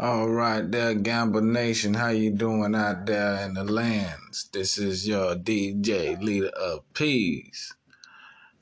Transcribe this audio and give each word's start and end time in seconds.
All 0.00 0.28
right, 0.28 0.68
there, 0.68 0.92
Gamble 0.92 1.40
Nation. 1.40 1.94
How 1.94 2.08
you 2.08 2.32
doing 2.32 2.74
out 2.74 3.06
there 3.06 3.46
in 3.46 3.54
the 3.54 3.62
lands? 3.62 4.48
This 4.52 4.76
is 4.76 5.06
your 5.06 5.36
DJ, 5.36 6.20
leader 6.20 6.48
of 6.48 6.80
peace. 6.94 7.72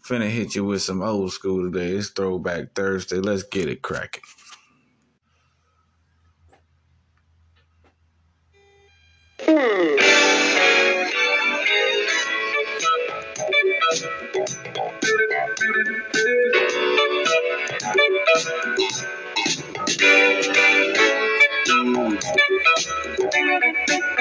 Finna 0.04 0.28
hit 0.28 0.54
you 0.54 0.66
with 0.66 0.82
some 0.82 1.00
old 1.00 1.32
school 1.32 1.70
today. 1.72 1.92
It's 1.92 2.10
Throwback 2.10 2.74
Thursday. 2.74 3.16
Let's 3.16 3.44
get 3.44 3.70
it 3.70 3.80
cracking. 3.80 4.24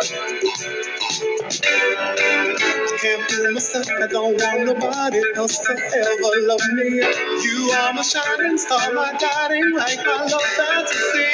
Can't 0.00 0.14
fool 3.30 3.52
myself, 3.52 3.88
I 3.90 4.08
don't 4.08 4.40
want 4.40 4.66
nobody 4.66 5.22
else 5.36 5.58
to 5.58 5.72
ever 5.72 6.46
love 6.46 6.62
me. 6.74 7.02
You 7.42 7.72
are 7.72 7.94
my 7.94 8.02
shining 8.02 8.58
star, 8.58 8.94
my 8.94 9.14
guiding 9.20 9.76
light, 9.76 9.98
my 10.06 10.24
love 10.24 10.42
fantasy. 10.56 11.26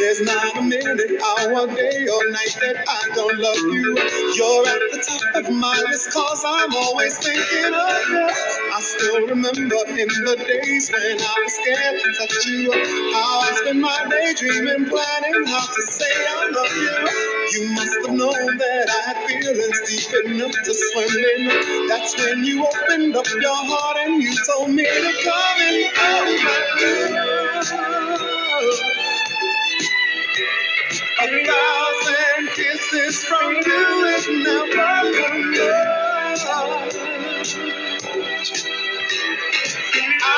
There's 0.00 0.22
not 0.22 0.58
a 0.58 0.62
minute, 0.62 1.22
hour, 1.22 1.68
day, 1.68 2.08
or 2.08 2.30
night 2.30 2.56
that 2.62 2.86
I 2.88 3.10
don't 3.14 3.38
love 3.38 3.58
you. 3.74 3.98
You're 4.36 4.68
at 4.68 4.80
the 4.92 5.04
top 5.06 5.36
of 5.44 5.50
my 5.54 5.78
list, 5.90 6.12
cause 6.12 6.44
I'm 6.46 6.74
always 6.76 7.18
thinking 7.18 7.74
of 7.74 8.10
you. 8.10 8.30
I 8.72 8.80
still 8.80 9.28
remember 9.28 9.76
in 9.90 10.08
the 10.08 10.36
days 10.48 10.90
when 10.92 11.20
I 11.20 11.36
was 11.44 11.54
scared 11.54 12.00
to 12.00 12.14
touch 12.18 12.46
you. 12.46 12.72
How 13.14 13.40
I 13.40 13.52
spent 13.62 13.80
my 13.80 14.06
day 14.10 14.34
dreaming, 14.38 14.86
planning 14.90 15.46
how 15.46 15.66
to 15.66 15.82
say 15.82 16.06
I 16.08 16.50
love 16.50 16.76
you. 16.76 17.60
You 17.60 17.70
must 17.74 17.94
have 18.06 18.16
known 18.16 18.58
that 18.58 18.90
I 18.90 19.08
had 19.08 19.28
feelings 19.28 19.82
deep 19.86 20.26
enough 20.26 20.52
to 20.52 20.74
swim 20.74 21.24
in. 21.36 21.88
That's 21.88 22.16
when 22.18 22.44
you 22.44 22.66
opened 22.66 23.16
up 23.16 23.26
your 23.28 23.56
heart 23.56 23.98
and 24.06 24.22
you 24.22 24.34
told 24.46 24.70
me 24.70 24.84
to 24.84 25.12
come 25.24 25.60
in. 25.68 25.92
Oh. 25.96 26.40
A 31.20 31.46
thousand 31.46 32.48
kisses 32.56 33.24
from 33.24 33.52
you 33.52 34.04
is 34.16 34.28
never 34.28 35.36
enough. 35.36 37.11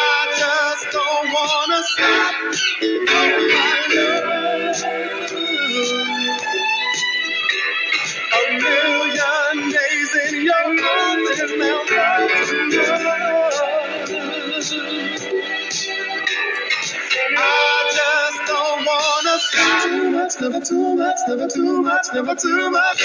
I 0.04 0.34
just 0.38 0.86
don't 0.92 1.28
wanna 1.34 1.82
stop. 1.92 2.34
My 3.06 3.86
love. 3.96 4.76
A 8.32 8.52
million 8.62 9.70
days 9.72 10.12
in 10.28 10.42
your 10.44 10.66
arms 10.84 11.30
is. 11.40 11.52
I 17.36 17.92
just 17.96 18.40
don't 18.48 18.86
wanna 18.86 19.38
stop. 19.40 19.84
Too 19.84 20.10
much, 20.12 20.34
never 20.40 20.60
too 20.60 20.96
much, 20.96 21.18
never 21.28 21.48
too 21.48 21.82
much, 21.82 22.06
never 22.14 22.34
too 22.36 22.70
much. 22.70 23.02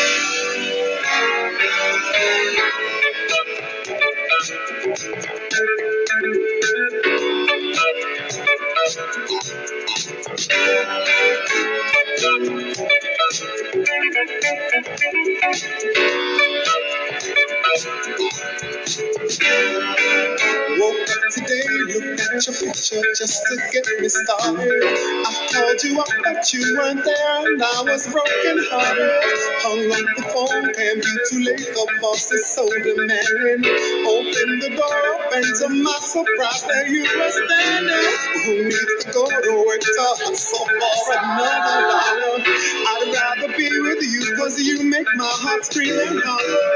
Your 22.48 22.56
picture 22.56 23.02
just 23.18 23.44
to 23.48 23.56
get 23.74 23.86
me 24.00 24.08
started. 24.08 24.84
I 24.84 25.50
called 25.52 25.84
you 25.84 26.00
up, 26.00 26.08
but 26.24 26.54
you 26.54 26.78
weren't 26.78 27.04
there, 27.04 27.48
and 27.48 27.62
I 27.62 27.82
was 27.84 28.08
broken 28.08 28.58
hearted. 28.72 29.12
Hung 29.64 29.92
up 29.92 30.08
the 30.16 30.24
phone, 30.32 30.74
can't 30.74 31.02
be 31.04 31.14
too 31.30 31.42
late, 31.44 31.60
the 31.60 31.86
boss 32.02 32.32
is 32.32 32.46
so 32.48 32.68
demanding. 32.70 33.66
Open 34.08 34.50
the 34.64 34.72
door 34.78 35.02
up, 35.16 35.34
and 35.34 35.46
to 35.60 35.68
my 35.84 35.98
surprise, 36.00 36.64
there 36.64 36.88
you 36.88 37.04
were 37.04 37.32
standing. 37.32 38.08
Who 38.46 38.64
needs 38.72 39.04
to 39.04 39.12
go 39.12 39.26
to 39.28 39.52
work 39.68 39.82
to 39.82 40.06
hustle 40.24 40.66
for 40.66 41.14
another 41.20 41.82
dollar? 41.92 42.40
I'd 42.46 43.12
rather 43.12 43.58
be 43.58 43.68
with 43.82 44.04
you, 44.04 44.36
cause 44.38 44.60
you 44.60 44.84
make 44.84 45.08
my 45.16 45.28
heart 45.28 45.66
scream 45.66 46.00
and 46.00 46.22
holler. 46.24 46.70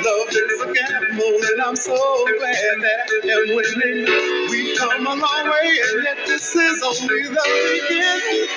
Love 0.00 0.28
is 0.32 0.60
a 0.62 0.68
gamble, 0.72 1.40
and 1.52 1.60
I'm 1.62 1.76
so 1.76 1.96
glad 2.38 2.76
that 2.80 3.00
I 3.24 3.28
am 3.28 3.56
winning. 3.56 4.39
We've 4.50 4.78
come 4.78 5.06
a 5.06 5.10
long 5.10 5.20
way, 5.50 5.70
and 5.94 6.04
yet 6.04 6.18
this 6.26 6.56
is 6.56 6.82
only 6.84 7.22
the 7.24 7.46
beginning. 7.88 8.48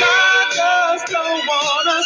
I 0.02 0.52
just 0.54 1.08
don't 1.08 1.48
wanna. 1.48 2.04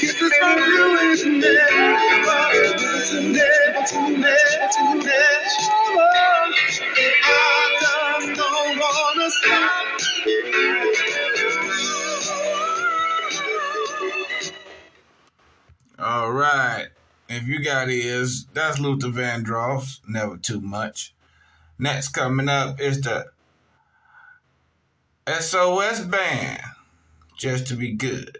Kisses 0.00 0.32
from 0.38 0.58
you 0.58 0.86
is 1.10 1.24
never, 1.24 1.42
never, 3.22 4.12
never, 4.12 4.94
never. 4.96 5.28
All 16.00 16.30
right. 16.30 16.88
If 17.28 17.46
you 17.46 17.62
got 17.62 17.90
ears, 17.90 18.46
that's 18.54 18.78
Luther 18.78 19.08
Vandross. 19.08 20.00
Never 20.08 20.38
too 20.38 20.60
much. 20.60 21.14
Next 21.78 22.08
coming 22.08 22.48
up 22.48 22.80
is 22.80 23.02
the 23.02 23.26
SOS 25.26 26.00
Band. 26.00 26.62
Just 27.36 27.66
to 27.68 27.74
be 27.74 27.92
good. 27.92 28.38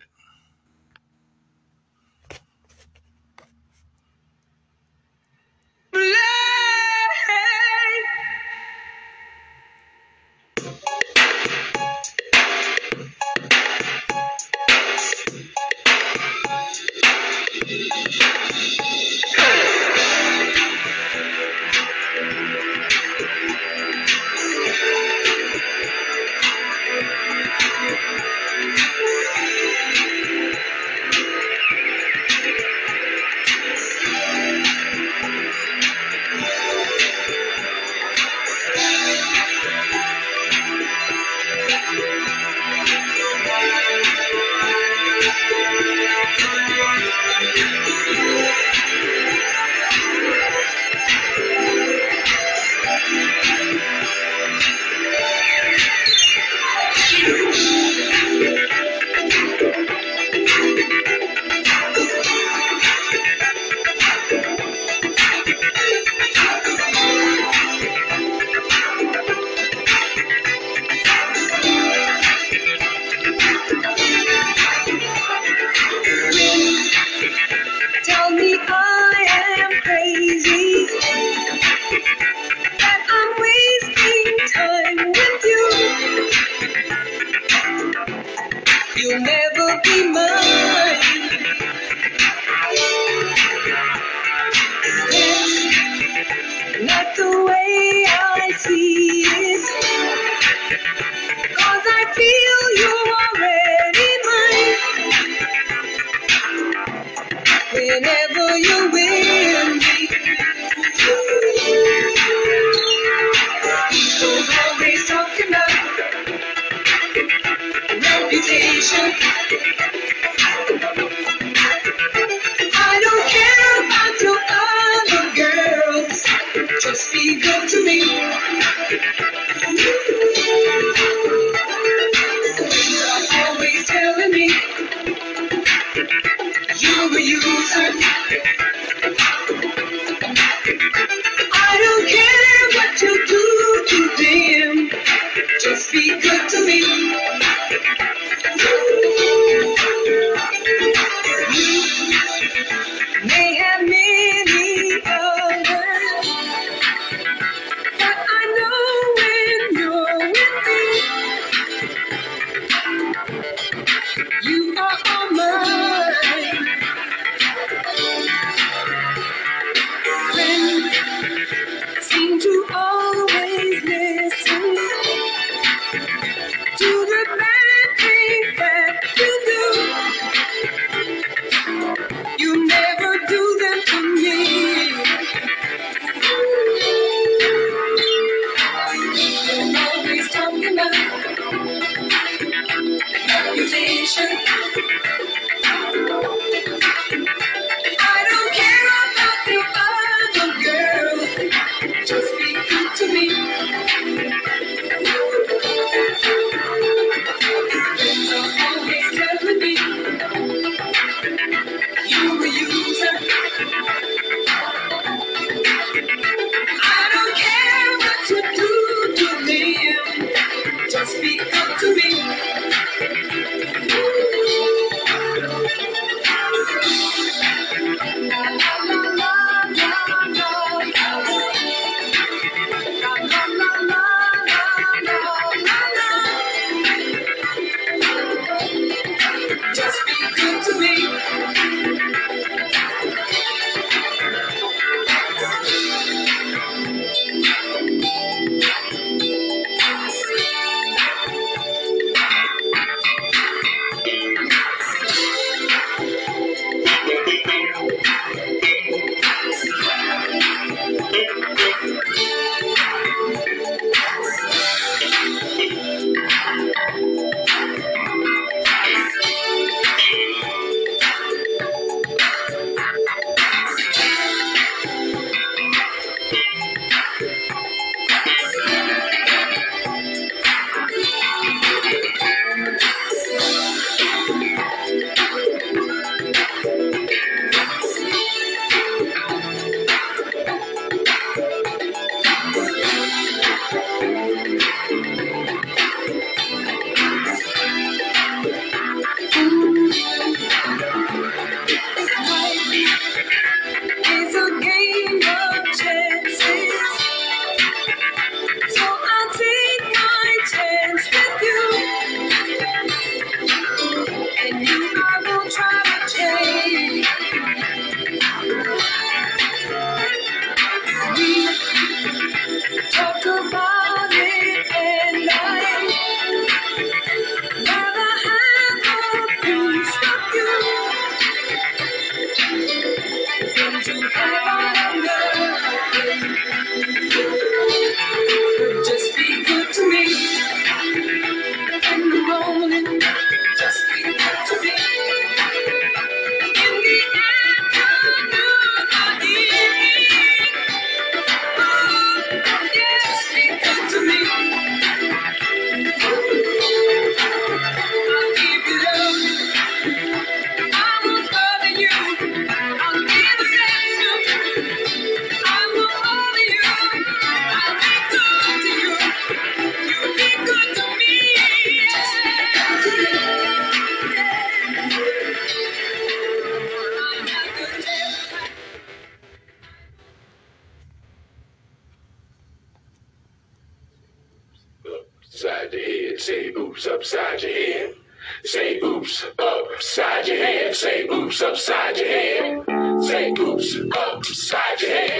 You're 137.41 138.78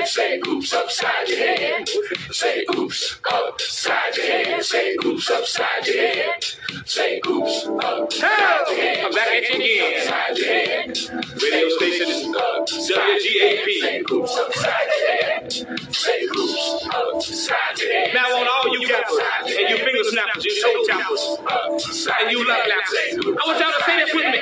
Say 0.09 0.41
oops 0.49 0.73
upside 0.73 1.29
your 1.29 1.39
head. 1.39 1.89
Say 2.33 2.65
oops 2.77 3.21
upside 3.31 4.17
your 4.17 4.27
head. 4.27 4.65
Say 4.65 4.97
oops 5.05 5.31
upside 5.31 5.87
your 5.87 5.97
head. 5.99 6.45
Say 6.87 7.21
oops 7.29 7.67
upside 7.67 8.69
your 8.71 8.79
head. 8.79 9.05
I'm 9.07 9.13
back 9.13 9.29
at 9.29 9.51
you 9.51 9.57
again. 9.57 10.09
Upside 10.09 10.39
your 10.39 10.49
head. 10.49 10.99
Radio 11.43 11.69
station 11.71 12.35
WGAP. 12.35 13.67
Say 13.83 14.05
oops 14.13 14.39
upside 14.39 14.89
your 14.89 15.09
head. 15.13 15.88
Now 18.15 18.29
on 18.37 18.47
all 18.49 18.73
you 18.73 18.89
gappers 18.89 19.19
and 19.47 19.69
you 19.69 19.77
finger 19.77 20.05
snappers, 20.05 20.45
you 20.45 20.63
toe 20.63 20.85
tappers, 20.87 21.39
and 22.21 22.31
you 22.31 22.49
love 22.49 22.65
lappers. 22.65 23.19
I 23.27 23.47
want 23.47 23.61
y'all 23.61 23.73
to 23.73 23.85
say 23.85 23.97
this 23.99 24.15
with 24.15 24.27
me. 24.33 24.41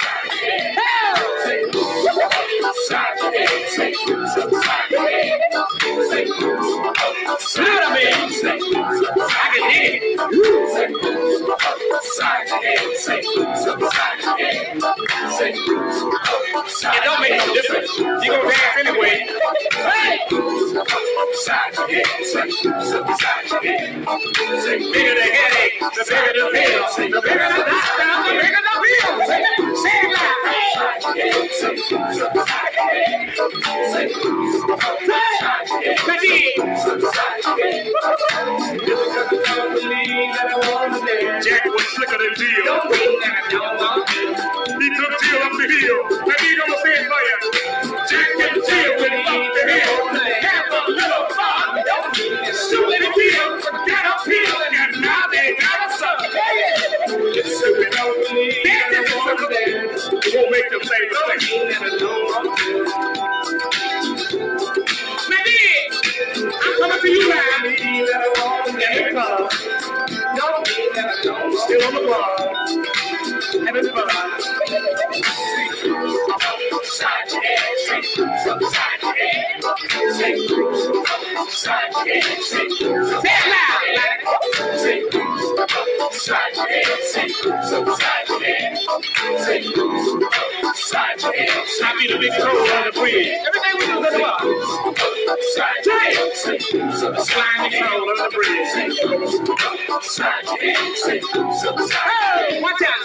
head. 0.02 0.22
Oops 2.92 3.78
upside 4.37 4.90
You 7.58 7.64
know 7.64 7.72
what 7.72 7.84
I 7.84 9.50
can 9.54 9.70
dig 9.70 10.02
it. 10.02 11.22
Oops 12.12 12.21
upside 12.21 12.49
It 16.97 17.04
don't 17.04 17.21
make 17.23 17.38
no 17.38 17.54
difference. 17.54 17.99
You 17.99 18.33
gonna 18.33 18.50
dance 18.52 18.76
anyway. 18.78 19.26
Hey. 19.73 20.19
Say 24.62 24.78
Bigger 24.92 25.14
the 25.14 25.23
headache, 25.23 25.81
the 25.81 26.04
bigger 26.09 26.35
the 26.35 26.50
pill. 26.52 26.85
The 26.97 27.23
bigger 27.23 27.49
the 27.49 27.64
doctor, 27.64 28.07
the 28.26 28.33
bigger 28.42 28.62
the 28.66 28.75
bill. 28.83 29.26
Say 29.26 29.90
it. 29.90 30.11
Loud. 30.12 30.37
Hey. 30.45 30.73
Hey. 35.12 35.97
Now 36.07 36.16
dig. 36.21 36.57
Jack 37.42 38.85
was 38.87 39.04
slicker 40.76 41.21
than 41.23 41.40
Jill. 41.42 41.71
He 41.73 41.97
took 41.97 42.01
Jill 45.23 45.42
up 45.42 45.52
the 45.52 45.66
hill. 45.68 46.00
Now 46.26 46.35
dig, 46.38 46.59
I'm 46.59 46.66
gonna 46.66 46.82
say 46.82 46.94
it 46.99 47.06
for 47.09 47.23
you. 47.28 47.37
Jack 48.11 48.30
and 48.42 48.59
Jill 48.66 48.92
went 49.00 49.14
up 49.28 49.42
the 49.54 49.62
hill. 49.71 49.97
Have 50.42 50.68
a 50.73 50.90
little 50.90 51.26
fun. 51.30 51.68
Got 53.87 54.04
uphill, 54.06 54.59
and 54.73 55.00
now 55.00 55.23
they 55.32 55.54
got 55.56 55.78
a 55.87 55.92
won't 60.35 60.50
make. 60.50 60.73
Now. 62.00 62.12
I'm 66.62 66.78
coming 66.80 67.00
to 67.00 67.09
you 67.09 67.28
live. 67.28 67.51
On 71.84 71.94
the 71.94 72.02
fun. 79.62 79.76
Say 80.12 80.33
it 80.35 80.50
loud. 83.49 83.97
like. 83.97 84.23
I 91.85 91.97
be 91.99 92.07
the 92.12 92.19
big 92.19 92.33
troll 92.33 92.57
on 92.57 92.85
the 92.87 92.92
bridge. 92.92 93.38
Everything 93.47 93.75
we 93.78 93.87
do 93.87 93.97
is 94.04 94.14
well. 94.21 94.38
Slime 97.25 97.61
the 97.62 97.71
troll 97.78 98.09
on 98.11 98.16
the 98.19 98.28
bridge. 98.35 98.71
Hey, 101.92 102.61
watch 102.62 102.83
out. 102.83 103.02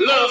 Love 0.00 0.30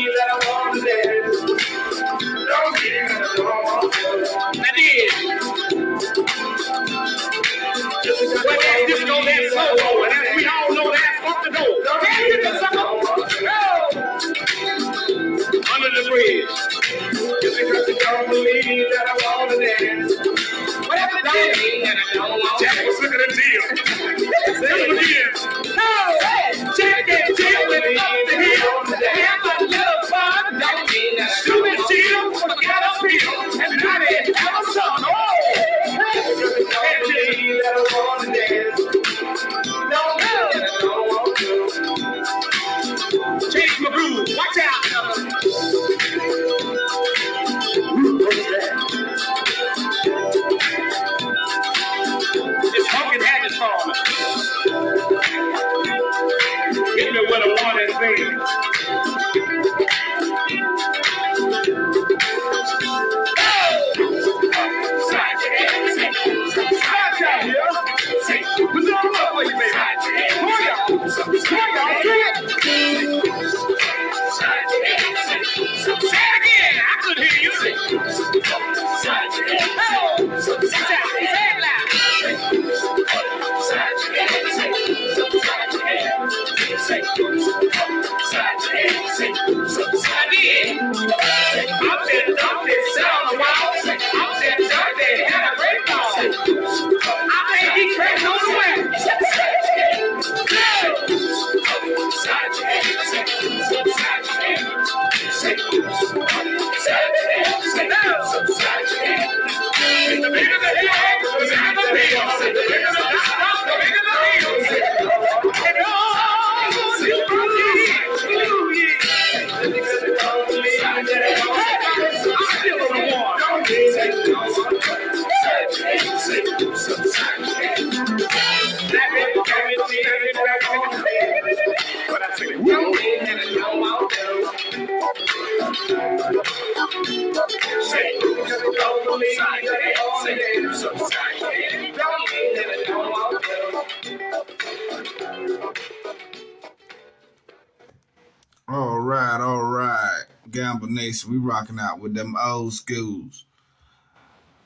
All 148.67 148.99
right, 148.99 149.41
all 149.41 149.63
right. 149.63 150.23
Gamble 150.49 150.87
Nation, 150.87 151.31
we 151.31 151.37
rocking 151.37 151.79
out 151.79 151.99
with 151.99 152.13
them 152.13 152.35
old 152.41 152.73
schools. 152.73 153.45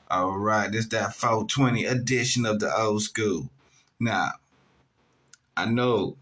All 0.08 0.38
right, 0.38 0.70
this 0.70 0.86
that 0.88 1.14
420 1.14 1.84
edition 1.84 2.46
of 2.46 2.60
the 2.60 2.72
old 2.72 3.02
school. 3.02 3.50
Now, 3.98 4.32
I 5.56 5.66
know 5.66 6.16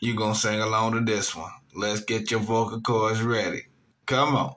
you're 0.00 0.16
gonna 0.16 0.34
sing 0.34 0.60
along 0.60 0.94
to 0.94 1.00
this 1.00 1.36
one. 1.36 1.52
Let's 1.74 2.00
get 2.00 2.32
your 2.32 2.40
vocal 2.40 2.80
cords 2.80 3.22
ready. 3.22 3.66
Come 4.06 4.34
on, 4.34 4.56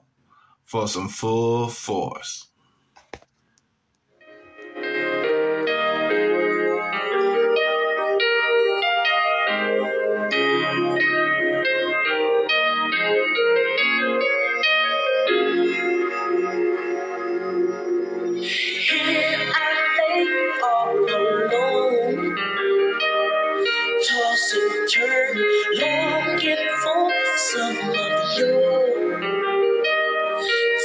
for 0.64 0.88
some 0.88 1.08
Full 1.08 1.68
Force. 1.68 2.48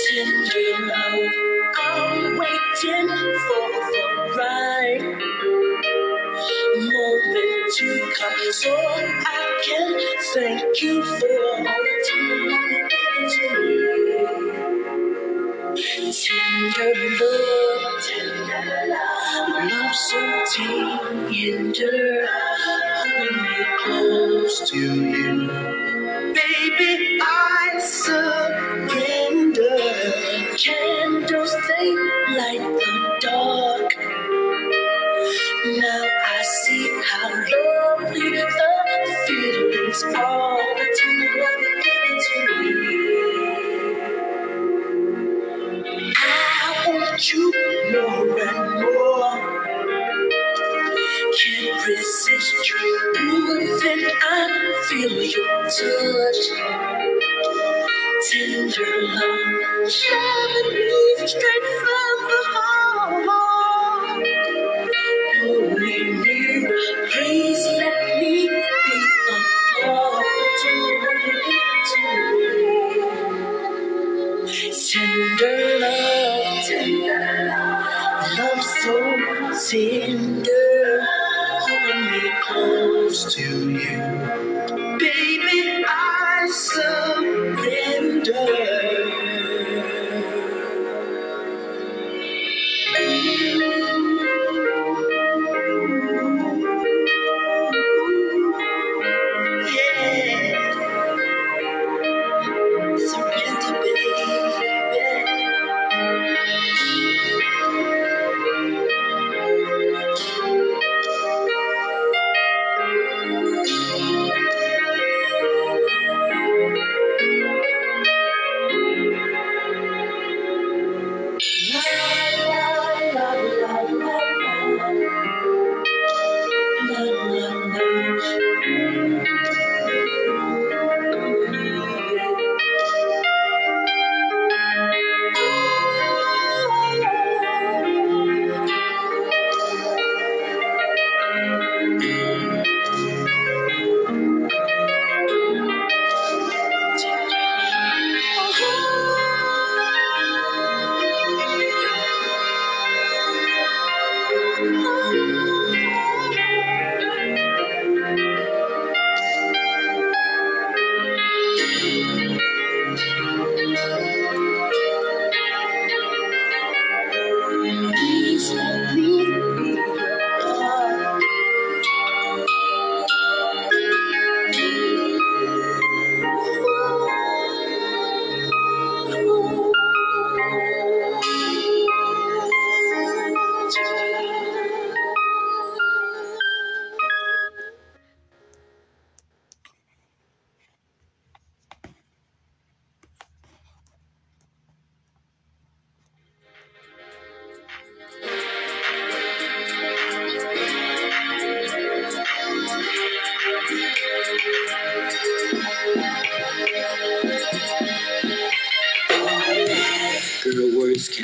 Tender 0.09 0.87
love. 0.87 1.33
I'm 1.77 2.37
waiting 2.39 3.09
for 3.47 3.67
the 3.93 4.35
right 4.37 5.17
moment 6.93 7.73
to 7.77 8.11
come, 8.17 8.53
so 8.53 8.75
I 8.77 9.61
can 9.65 9.99
thank 10.33 10.81
you 10.81 11.03
for 11.03 11.27
all 11.27 11.63
the 11.63 12.17
love 12.49 12.71
you 12.71 12.89
gave 12.89 13.31
to 13.35 13.61
me. 13.61 13.77
Tender 16.13 16.93
love, 17.21 18.03
tender 18.07 18.87
love, 18.89 19.71
love 19.71 19.95
so 19.95 20.45
tender, 20.53 22.27
holding 22.59 23.43
me 23.43 23.65
close 23.83 24.71
to 24.71 24.77
you. 24.77 25.49
Baby, 26.33 27.19
I 27.21 27.79
surrender. 27.85 28.48
Candles 30.59 31.53
they 31.69 31.91
light 32.37 32.61
the 32.79 33.19
dark. 33.21 33.95
Now 35.65 36.05
I 36.27 36.43
see 36.43 37.01
how 37.05 37.29
lovely 37.29 38.29
the 38.31 38.47
feelings 39.27 40.03
are. 40.15 40.57
Love 40.57 41.61
you 41.61 41.81
give 41.83 42.17
to 42.25 42.39
me. 42.63 44.03
I 46.17 46.85
want 46.87 47.33
you 47.33 47.53
more 47.93 48.39
and 48.41 48.83
more. 48.83 49.65
Can't 51.37 51.87
resist 51.87 52.69
you 52.69 53.13
more 53.25 53.79
than 53.81 54.11
I 54.23 54.87
feel 54.89 55.23
your 55.23 55.63
touch. 55.63 56.78
Tender 58.31 58.85
love, 59.01 59.91
shoving 59.91 60.73
me 60.75 61.27
straight 61.27 61.65
from 61.81 61.98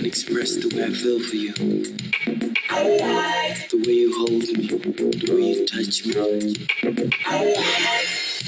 can't 0.06 0.14
express 0.14 0.56
the 0.58 0.68
way 0.76 0.84
I 0.84 0.92
feel 0.92 1.20
for 1.20 1.36
you. 1.36 1.54
The 3.70 3.78
way 3.88 3.94
you 3.94 4.14
hold 4.16 4.48
me, 4.56 4.68
the 4.68 5.34
way 5.34 5.46
you 5.54 5.66
touch 5.66 6.06
me. 6.06 6.14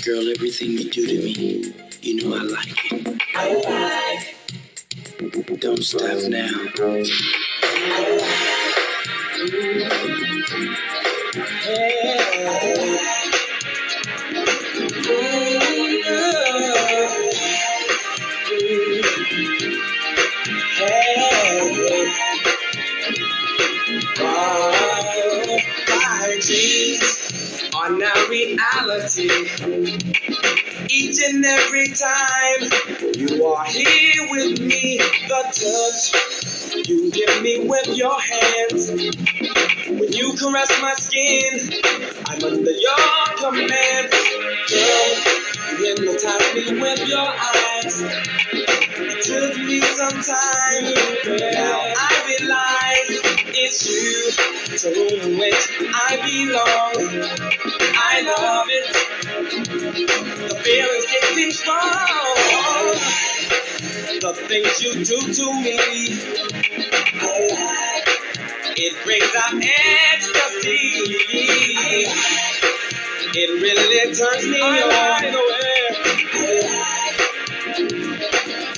Girl, 0.03 0.29
everything 0.29 0.71
you 0.71 0.89
do 0.91 1.07
to 1.07 1.17
me, 1.23 1.73
you 2.03 2.13
know 2.21 2.35
I 2.37 2.41
like 2.43 2.77
it. 2.91 3.03
Don't 5.59 5.83
stop 5.83 6.29
now. 6.29 6.51
My 12.45 13.16
reality. 28.85 29.29
Each 30.89 31.21
and 31.23 31.43
every 31.45 31.87
time 31.89 32.69
you 33.15 33.45
are 33.45 33.65
here 33.65 34.27
with 34.29 34.59
me, 34.61 34.97
the 35.27 35.43
touch 35.51 36.87
you 36.87 37.11
give 37.11 37.41
me 37.41 37.67
with 37.67 37.97
your 37.97 38.19
hands. 38.19 38.89
When 39.89 40.11
you 40.13 40.33
caress 40.39 40.71
my 40.81 40.93
skin, 40.93 41.69
I'm 42.27 42.43
under 42.43 42.71
your 42.71 43.25
command. 43.37 44.11
Girl, 44.69 45.13
you 45.69 45.95
hypnotize 45.95 46.55
me 46.55 46.81
with 46.81 47.07
your 47.07 47.27
eyes. 47.27 48.01
It 48.99 49.23
took 49.23 49.57
me 49.57 49.79
some 49.81 50.21
time, 50.21 50.93
now 51.51 51.93
I 51.97 52.23
realize 52.27 53.16
it's 53.69 53.83
you 53.85 54.31
to 54.77 54.87
whom 54.95 55.37
which 55.37 55.67
I 55.93 56.15
belong. 56.23 56.95
I 57.99 58.21
love 58.21 58.67
it. 58.69 58.87
The 60.47 60.55
feeling's 60.63 61.05
getting 61.11 61.51
strong. 61.51 62.95
The 64.21 64.33
things 64.47 64.81
you 64.81 64.93
do 65.03 65.19
to 65.33 65.45
me, 65.61 65.77
it 68.77 68.93
brings 69.03 69.35
out 69.35 69.53
ecstasy. 70.13 70.79
It 73.35 73.49
really 73.61 74.13
turns 74.15 74.47
me 74.47 74.61
on. 74.61 75.23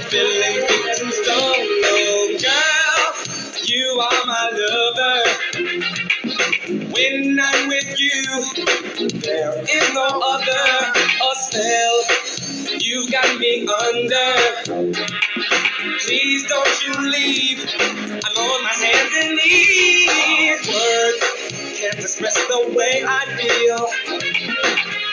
Feeling 0.10 0.65
getting 0.67 1.12
strong, 1.12 1.62
you 3.99 4.05
are 4.05 4.25
my 4.25 4.49
lover. 4.55 5.19
When 6.93 7.39
I'm 7.39 7.67
with 7.67 7.99
you, 7.99 8.23
there 9.19 9.59
is 9.59 9.93
no 9.93 10.21
other. 10.23 10.67
Oh, 11.21 11.31
a 11.31 11.35
spell 11.35 12.03
you've 12.79 13.12
got 13.12 13.38
me 13.39 13.67
under. 13.67 14.35
Please 15.99 16.47
don't 16.47 16.83
you 16.85 16.93
leave. 17.12 17.59
I'm 17.79 18.38
on 18.38 18.63
my 18.63 18.73
hands 18.73 19.13
and 19.21 19.35
knees. 19.35 20.67
Words 20.69 21.21
can't 21.79 21.99
express 21.99 22.35
the 22.47 22.73
way 22.75 23.03
I 23.05 23.25
feel. 23.35 23.88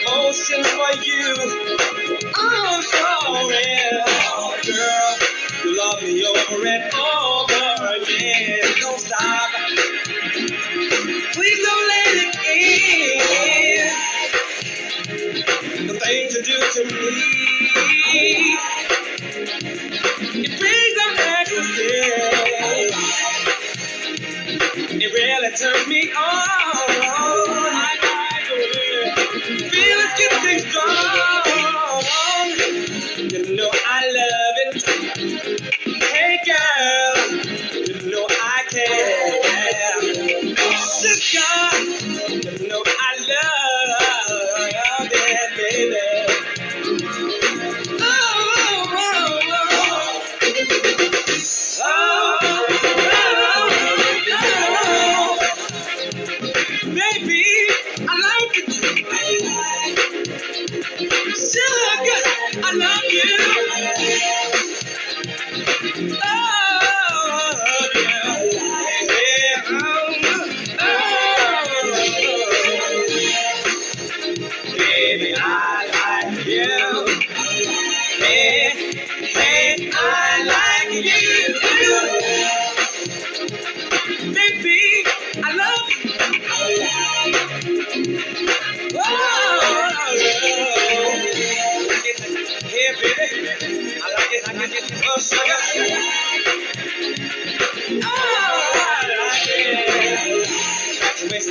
Motions 0.06 0.68
for 0.68 0.92
you. 1.02 1.34
Oh, 2.36 2.80
so 2.82 3.48
real. 3.48 4.04
Oh, 4.38 4.54
girl, 4.64 5.12
you 5.64 5.70
love 5.76 6.02
me 6.02 6.24
over 6.24 6.66
and 6.66 6.94
over 6.94 7.35
you 16.36 16.42
do 16.42 16.52
to 16.60 16.84
me. 16.84 16.98
It 20.34 20.60
brings 20.60 20.98
up 21.04 21.18
ecstasy. 21.18 21.92
It 25.04 25.12
really 25.12 25.50
turns 25.56 25.88
me 25.88 26.12
on. 26.12 26.16
I 27.74 27.98
Feel 29.70 29.98
it 30.00 30.18
getting 30.18 30.70
strong. 30.70 30.95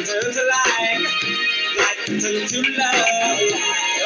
Turns 0.05 0.35
to 0.35 0.43
like, 0.45 1.01
like 1.77 2.05
turns 2.05 2.51
to 2.51 2.61
love. 2.61 3.39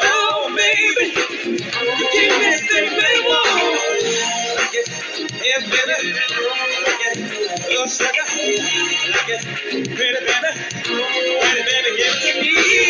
Oh, 0.02 0.54
baby, 0.56 1.12
you 1.12 2.06
keep 2.08 2.30
me 2.40 2.46
and 2.48 3.24
warm. 3.26 3.60
Like 4.56 4.72
it, 4.72 4.88
baby. 5.68 5.96
Like 6.86 7.04
it, 7.04 7.76
oh, 7.76 7.86
sugar. 7.86 8.26
Like 9.12 9.28
pretty 9.94 10.20
baby. 10.24 10.50
Pretty 10.84 11.62
baby, 11.68 11.90
give 11.98 12.16
it 12.16 12.20
to 12.22 12.40
me. 12.40 12.89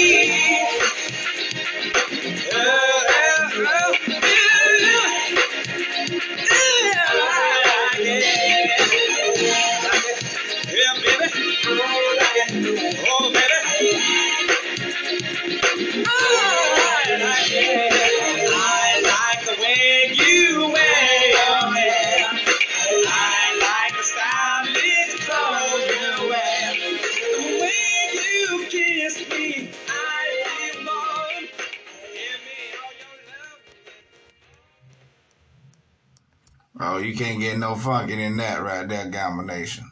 Funky 37.81 38.16
than 38.16 38.37
that 38.37 38.62
right 38.62 38.87
there, 38.88 39.11
combination. 39.11 39.90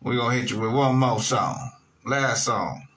we 0.00 0.16
gonna 0.16 0.34
hit 0.34 0.50
you 0.50 0.58
with 0.58 0.72
one 0.72 0.96
more 0.96 1.20
song. 1.20 1.72
Last 2.04 2.44
song. 2.44 2.88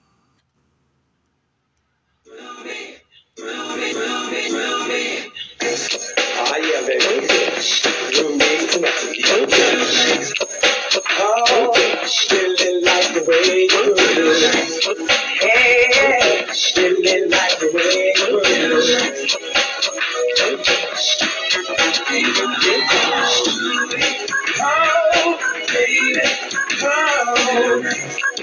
You. 22.16 22.85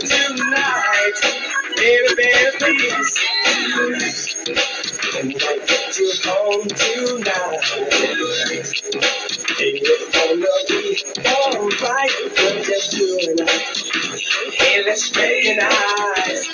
tonight. 0.08 1.18
Baby, 1.78 2.16
baby, 2.18 2.58
please. 2.60 3.14
And 5.18 5.30
get 5.40 5.98
you 6.00 6.12
home 6.26 6.68
tonight. 6.68 7.62
And 9.60 9.80
Hey, 14.54 14.84
let's 14.86 15.04
stay 15.06 15.52
in 15.52 15.60
eyes. 15.62 16.48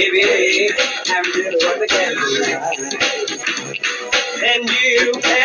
baby, 0.00 0.70
I'm. 1.08 1.24
And 4.44 4.70
you. 4.70 5.39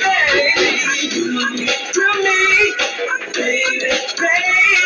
to 1.93 2.05
me, 2.23 2.75
baby, 3.33 3.91
baby. 4.17 4.84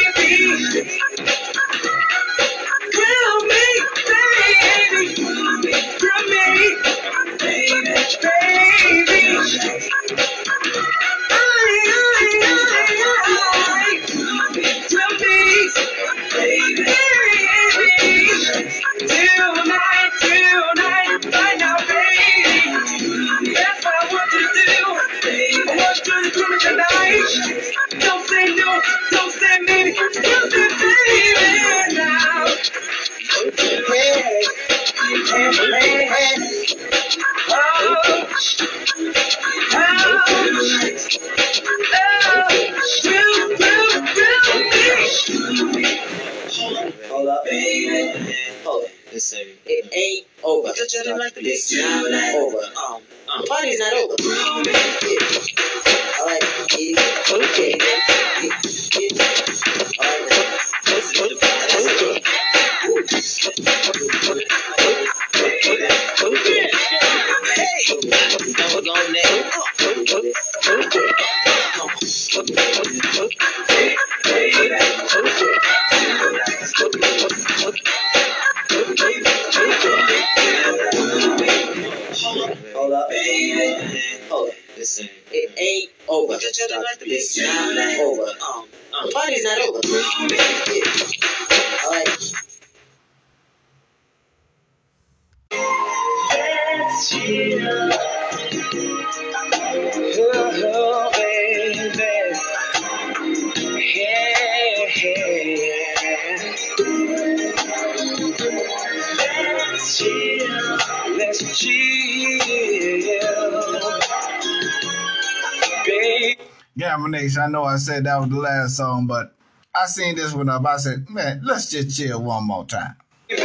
I 117.50 117.52
know 117.52 117.64
I 117.64 117.78
said 117.78 118.04
that 118.04 118.20
was 118.20 118.30
the 118.30 118.36
last 118.36 118.78
song, 118.78 119.08
but 119.08 119.34
I 119.74 119.88
seen 119.88 120.16
this 120.16 120.36
one 120.36 120.50
up. 120.50 120.64
I 120.68 120.78
said, 120.78 121.10
man, 121.10 121.42
let's 121.44 121.72
just 121.72 121.98
chill 121.98 122.22
one 122.22 122.46
more 122.46 122.64
time. 122.64 122.96
the 123.28 123.36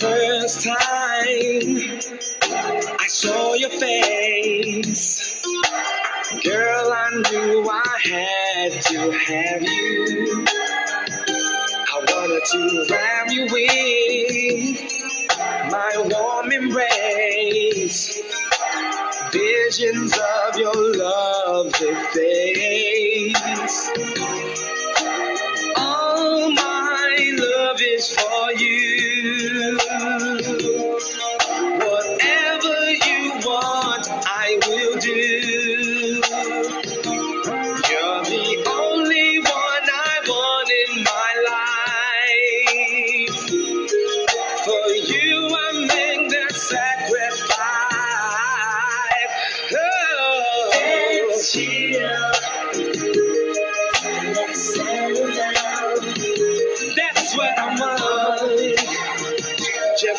first 0.00 0.64
time 0.64 0.78
I 2.98 3.06
saw 3.06 3.52
your 3.52 3.68
face, 3.68 5.44
girl, 6.42 6.90
I 6.90 7.10
knew 7.30 7.68
I 7.70 7.98
had 8.02 8.80
to 8.80 9.10
have 9.10 9.62
you. 9.62 10.46
I 11.86 11.98
wanted 12.08 12.46
to 12.46 12.86
wrap 12.94 13.30
you 13.30 13.44
in 13.44 14.78
my 15.70 15.92
warm 15.96 16.50
embrace 16.50 17.37
face. 17.88 18.22
Visions 19.32 20.12
of 20.12 20.58
your 20.58 20.96
love 20.96 21.72
they 21.80 23.32
face. 23.34 23.90
All 25.76 26.50
my 26.50 27.30
love 27.38 27.78
is 27.80 28.10
for 28.10 28.52
you. 28.52 29.78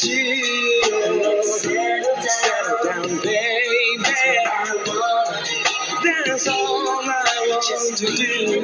chill. 0.00 1.42
Settle 1.42 2.78
down, 2.84 3.20
baby. 3.22 4.04
That's 6.26 6.48
all 6.48 6.88
I 6.88 7.46
want 7.50 7.96
to 7.98 8.06
do. 8.16 8.59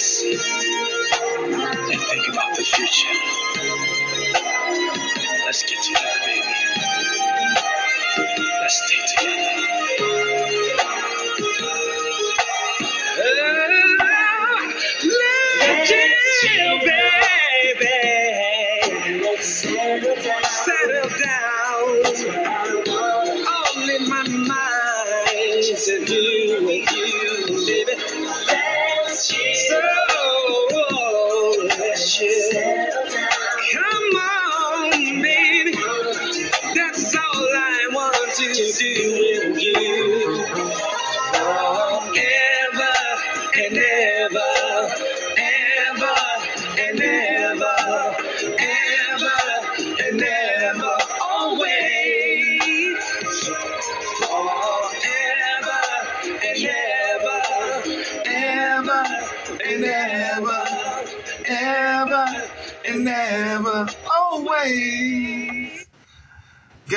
Past 0.00 0.24
and 0.24 2.00
think 2.00 2.28
about 2.28 2.56
the 2.56 2.64
future. 2.64 3.08
Let's 5.44 5.62
get 5.64 5.78
together, 5.82 6.18
baby. 6.24 6.54
Let's 8.60 8.76
stay 8.86 9.00
together. 9.16 9.52
Chill, 16.40 16.78
baby. 16.80 17.96
Settle 19.42 21.10
down. 21.18 21.88
All 23.48 23.90
in 23.90 24.02
my 24.08 24.22
mind 24.28 25.64
to 25.76 26.04
do 26.04 26.66
with 26.66 26.90
you, 26.92 27.29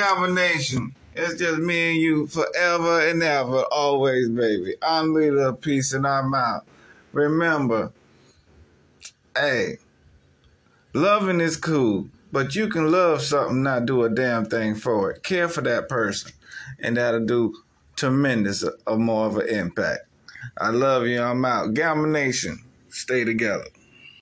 Galvin 0.04 0.34
Nation, 0.34 0.94
it's 1.14 1.38
just 1.38 1.60
me 1.60 1.92
and 1.92 1.98
you 1.98 2.26
forever 2.26 3.08
and 3.08 3.22
ever, 3.22 3.64
always, 3.72 4.28
baby. 4.28 4.74
I'm 4.82 5.14
leader 5.14 5.48
of 5.48 5.62
peace 5.62 5.94
and 5.94 6.06
I'm 6.06 6.34
out. 6.34 6.66
Remember, 7.12 7.90
hey, 9.34 9.78
loving 10.92 11.40
is 11.40 11.56
cool, 11.56 12.10
but 12.32 12.54
you 12.54 12.68
can 12.68 12.92
love 12.92 13.22
something, 13.22 13.62
not 13.62 13.86
do 13.86 14.04
a 14.04 14.10
damn 14.10 14.44
thing 14.44 14.74
for 14.74 15.10
it. 15.10 15.22
Care 15.22 15.48
for 15.48 15.62
that 15.62 15.88
person, 15.88 16.32
and 16.80 16.98
that'll 16.98 17.24
do 17.24 17.54
tremendous 17.96 18.62
of 18.62 18.98
more 18.98 19.26
of 19.26 19.38
an 19.38 19.48
impact. 19.48 20.02
I 20.58 20.68
love 20.68 21.06
you. 21.06 21.22
I'm 21.22 21.42
out. 21.46 21.72
Galvin 21.72 22.12
Nation, 22.12 22.62
stay 22.90 23.24
together. 23.24 23.64